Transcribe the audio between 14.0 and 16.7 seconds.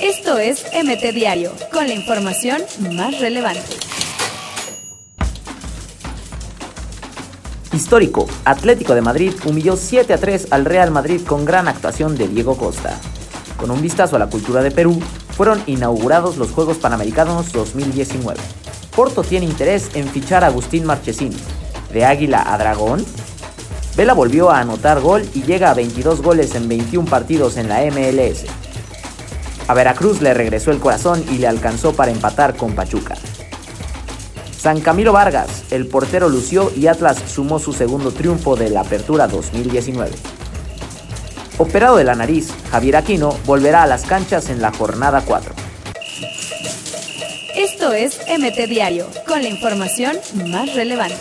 a la cultura de Perú, fueron inaugurados los